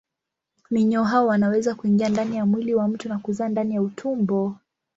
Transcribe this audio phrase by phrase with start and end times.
[0.71, 4.55] Minyoo hao wanaweza kuingia ndani ya mwili wa mtu na kuzaa ndani ya utumbo.